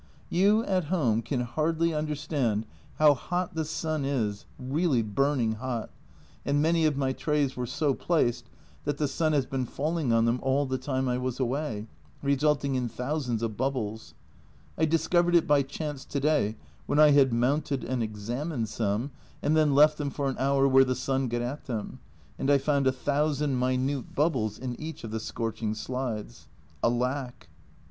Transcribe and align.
You 0.31 0.65
at 0.65 0.85
home 0.85 1.21
can 1.21 1.41
hardly 1.41 1.93
understand 1.93 2.65
how 2.95 3.13
hot 3.13 3.53
the 3.53 3.63
sun 3.63 4.03
is, 4.03 4.47
really 4.57 5.03
burning 5.03 5.51
hot, 5.57 5.91
and 6.43 6.59
many 6.59 6.87
of 6.87 6.97
my 6.97 7.13
trays 7.13 7.55
were 7.55 7.67
so 7.67 7.93
placed 7.93 8.49
that 8.83 8.97
the 8.97 9.07
sun 9.07 9.33
has 9.33 9.45
been 9.45 9.67
falling 9.67 10.11
on 10.11 10.25
them 10.25 10.39
all 10.41 10.65
the 10.65 10.79
time 10.79 11.07
I 11.07 11.19
was 11.19 11.39
away, 11.39 11.85
resulting 12.23 12.73
in 12.73 12.89
thousands 12.89 13.43
of 13.43 13.57
bubbles. 13.57 14.15
I 14.75 14.85
discovered 14.85 15.35
it 15.35 15.45
by 15.45 15.61
chance 15.61 16.03
to 16.05 16.19
day, 16.19 16.55
when 16.87 16.97
I 16.97 17.11
had 17.11 17.31
mounted 17.31 17.83
and 17.83 18.01
examined 18.01 18.69
some, 18.69 19.11
and 19.43 19.55
then 19.55 19.75
left 19.75 19.99
them 19.99 20.09
for 20.09 20.27
an 20.29 20.37
hour 20.39 20.67
where 20.67 20.83
the 20.83 20.95
sun 20.95 21.27
got 21.27 21.43
at 21.43 21.65
them, 21.65 21.99
and 22.39 22.49
I 22.49 22.57
found 22.57 22.87
a 22.87 22.91
thousand 22.91 23.59
minute 23.59 24.15
bubbles 24.15 24.57
in 24.57 24.81
each 24.81 25.03
of 25.03 25.11
the 25.11 25.19
scorching 25.19 25.75
slides. 25.75 26.47
Alack 26.83 27.49